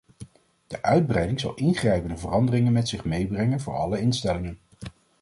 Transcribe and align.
De 0.67 0.81
uitbreiding 0.81 1.39
zal 1.39 1.53
ingrijpende 1.53 2.17
veranderingen 2.17 2.71
met 2.71 2.87
zich 2.89 3.05
mee 3.05 3.27
brengen 3.27 3.59
voor 3.59 3.75
alle 3.75 3.99
instellingen. 4.01 4.59